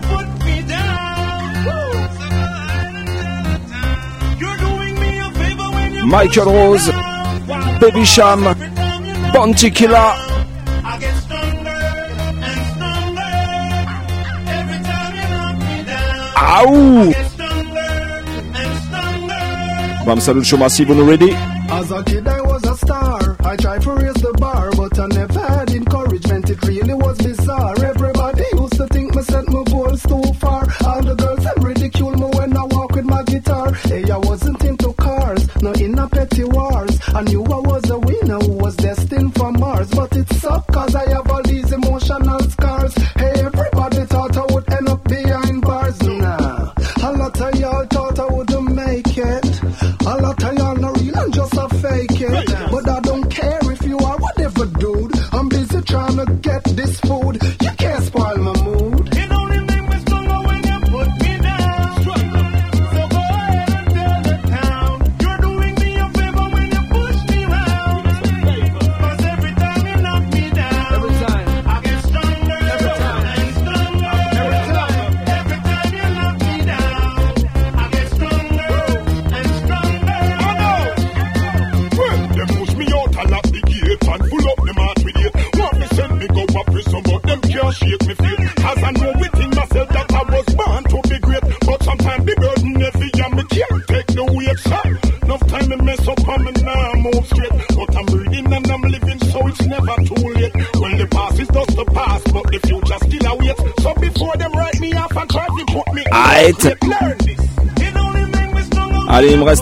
[0.00, 1.54] Put me down.
[4.38, 6.90] You're doing me a favor when you Michael Rose,
[7.80, 8.42] Baby Sham,
[9.32, 10.31] Bounty Killer.
[16.62, 17.12] Stronger.
[20.04, 21.30] Bam Salut Show Massive, on ready?
[21.32, 23.36] As a kid, I was a star.
[23.44, 26.50] I tried to raise the bar, but I never had encouragement.
[26.50, 27.84] It really was bizarre.
[27.84, 30.66] Everybody used to think me set my goals too far.
[30.84, 33.72] All the girls them ridicule me when I walk with my guitar.
[33.74, 36.91] Hey, I wasn't into cars, no in a petty wars.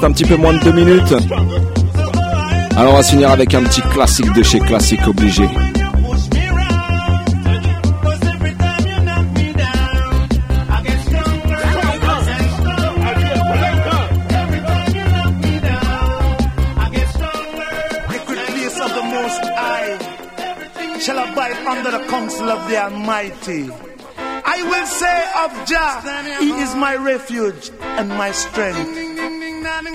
[0.00, 1.14] Reste un petit peu moins de deux minutes.
[2.76, 5.44] Alors on va finir avec un petit classique de chez classique obligé.
[22.68, 23.68] the Almighty.
[24.44, 28.99] I will say of Jah, He is my refuge and my strength.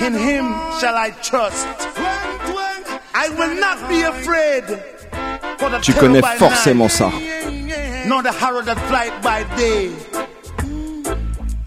[0.02, 1.68] In Him shall I trust.
[3.14, 4.64] I will not be afraid.
[5.58, 7.10] For the Tu terror connais by forcément ça.
[7.10, 9.92] night, nor the harrow that flight by day.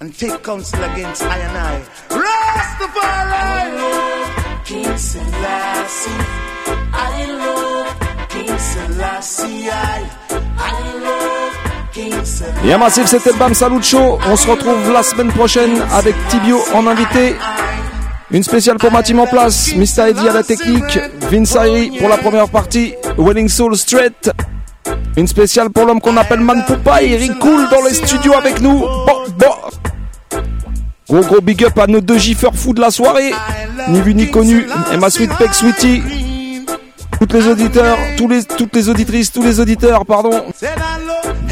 [0.00, 1.82] And take counsel against I and I.
[2.10, 3.72] Rastafari!
[4.64, 6.10] King Selassie,
[6.92, 7.96] I love
[8.28, 10.06] King Selassie, I,
[10.58, 12.68] I love King Selassie.
[12.68, 14.18] Et un massif, c'était Bam Salut Show.
[14.28, 17.34] On se retrouve la semaine prochaine avec Tibio en invité.
[18.30, 19.74] Une spéciale pour ma team en place.
[19.74, 20.10] Mr.
[20.10, 20.98] Eddie à la technique.
[21.30, 22.94] Vince Ayri pour la première partie.
[23.16, 24.30] Wedding Soul Straight.
[25.16, 27.02] Une spéciale pour l'homme qu'on appelle Man Poupa.
[27.02, 28.80] Eric Cool dans les studios avec nous.
[28.80, 30.40] Bon, bon.
[31.08, 33.32] Gros gros big up à nos deux giffeurs fous de la soirée.
[33.88, 34.66] Ni vu ni connu.
[34.92, 36.02] Et ma sweet Peck Sweetie.
[37.18, 40.44] Toutes les auditeurs, tous les, toutes les auditrices, tous les auditeurs, pardon.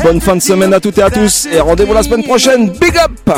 [0.03, 1.47] Bonne fin de semaine à toutes et à tous.
[1.51, 2.71] Et rendez-vous la semaine prochaine.
[2.71, 3.31] Big up!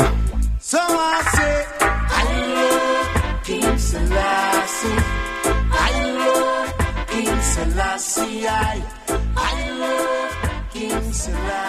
[8.51, 11.68] I love King Selassie.